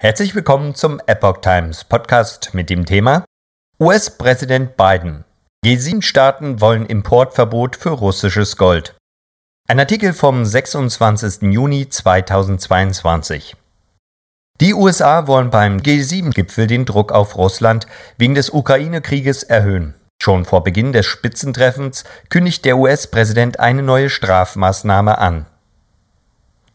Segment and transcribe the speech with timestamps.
[0.00, 3.24] Herzlich willkommen zum Epoch Times Podcast mit dem Thema
[3.80, 5.24] US-Präsident Biden.
[5.66, 8.94] G7-Staaten wollen Importverbot für russisches Gold.
[9.68, 11.52] Ein Artikel vom 26.
[11.52, 13.56] Juni 2022.
[14.60, 17.88] Die USA wollen beim G7-Gipfel den Druck auf Russland
[18.18, 19.94] wegen des Ukraine-Krieges erhöhen.
[20.22, 25.46] Schon vor Beginn des Spitzentreffens kündigt der US-Präsident eine neue Strafmaßnahme an.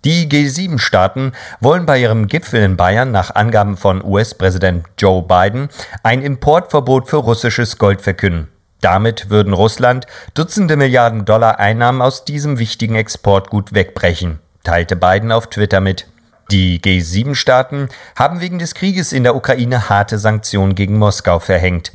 [0.06, 1.32] Die G7-Staaten
[1.62, 5.70] wollen bei ihrem Gipfel in Bayern nach Angaben von US-Präsident Joe Biden
[6.04, 8.50] ein Importverbot für russisches Gold verkünden.
[8.82, 15.48] Damit würden Russland Dutzende Milliarden Dollar Einnahmen aus diesem wichtigen Exportgut wegbrechen, teilte Biden auf
[15.48, 16.08] Twitter mit.
[16.52, 21.94] Die G7-Staaten haben wegen des Krieges in der Ukraine harte Sanktionen gegen Moskau verhängt.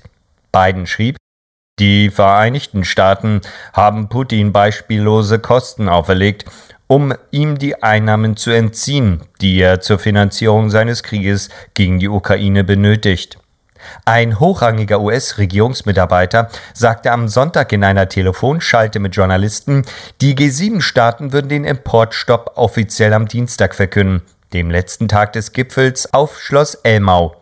[0.51, 1.19] Biden schrieb,
[1.79, 3.43] die Vereinigten Staaten
[3.75, 6.47] haben Putin beispiellose Kosten auferlegt
[6.89, 12.65] um ihm die Einnahmen zu entziehen, die er zur Finanzierung seines Krieges gegen die Ukraine
[12.65, 13.39] benötigt.
[14.05, 19.85] Ein hochrangiger US-Regierungsmitarbeiter sagte am Sonntag in einer Telefonschalte mit Journalisten,
[20.21, 26.41] die G7-Staaten würden den Importstopp offiziell am Dienstag verkünden, dem letzten Tag des Gipfels auf
[26.41, 27.37] Schloss Elmau.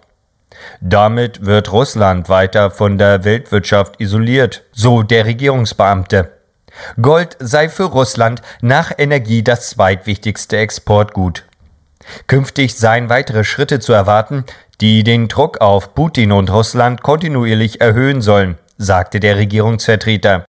[0.80, 6.35] Damit wird Russland weiter von der Weltwirtschaft isoliert, so der Regierungsbeamte.
[7.00, 11.44] Gold sei für Russland nach Energie das zweitwichtigste Exportgut.
[12.26, 14.44] Künftig seien weitere Schritte zu erwarten,
[14.80, 20.44] die den Druck auf Putin und Russland kontinuierlich erhöhen sollen, sagte der Regierungsvertreter.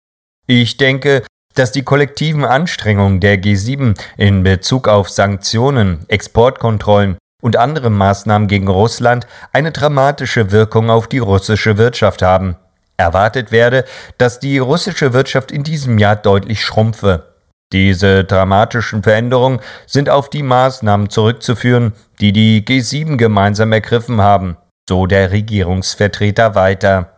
[0.47, 1.23] Ich denke,
[1.55, 8.67] dass die kollektiven Anstrengungen der G7 in Bezug auf Sanktionen, Exportkontrollen und andere Maßnahmen gegen
[8.67, 12.57] Russland eine dramatische Wirkung auf die russische Wirtschaft haben.
[12.97, 13.85] Erwartet werde,
[14.17, 17.33] dass die russische Wirtschaft in diesem Jahr deutlich schrumpfe.
[17.71, 24.57] Diese dramatischen Veränderungen sind auf die Maßnahmen zurückzuführen, die die G7 gemeinsam ergriffen haben,
[24.89, 27.11] so der Regierungsvertreter weiter.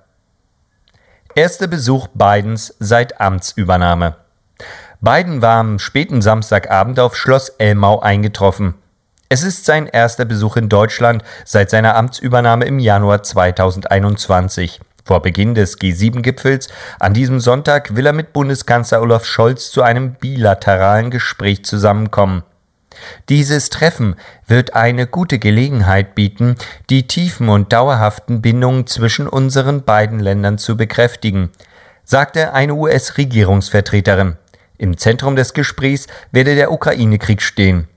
[1.36, 4.16] Erster Besuch Bidens seit Amtsübernahme.
[5.02, 8.74] Biden war am späten Samstagabend auf Schloss Elmau eingetroffen.
[9.30, 14.82] Es ist sein erster Besuch in Deutschland seit seiner Amtsübernahme im Januar 2021.
[15.06, 16.68] Vor Beginn des G7-Gipfels
[17.00, 22.44] an diesem Sonntag will er mit Bundeskanzler Olaf Scholz zu einem bilateralen Gespräch zusammenkommen.
[23.30, 24.16] Dieses Treffen
[24.48, 26.56] wird eine gute Gelegenheit bieten,
[26.90, 31.52] die tiefen und dauerhaften Bindungen zwischen unseren beiden Ländern zu bekräftigen,
[32.04, 34.38] sagte eine US-Regierungsvertreterin.
[34.78, 37.88] Im Zentrum des Gesprächs werde der Ukraine-Krieg stehen.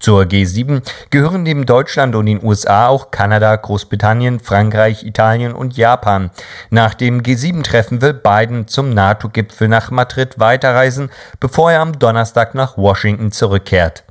[0.00, 6.30] Zur G7 gehören neben Deutschland und den USA auch Kanada, Großbritannien, Frankreich, Italien und Japan.
[6.70, 11.10] Nach dem G7-Treffen will Biden zum NATO-Gipfel nach Madrid weiterreisen,
[11.40, 14.04] bevor er am Donnerstag nach Washington zurückkehrt.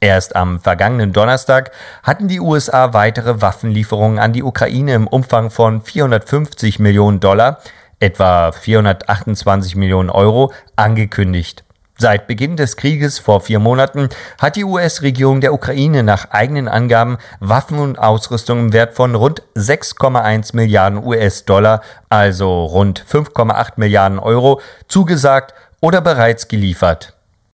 [0.00, 1.70] Erst am vergangenen Donnerstag
[2.02, 7.58] hatten die USA weitere Waffenlieferungen an die Ukraine im Umfang von 450 Millionen Dollar,
[8.00, 11.65] etwa 428 Millionen Euro, angekündigt.
[11.98, 17.16] Seit Beginn des Krieges vor vier Monaten hat die US-Regierung der Ukraine nach eigenen Angaben
[17.40, 21.80] Waffen und Ausrüstung im Wert von rund 6,1 Milliarden US-Dollar,
[22.10, 27.15] also rund 5,8 Milliarden Euro, zugesagt oder bereits geliefert.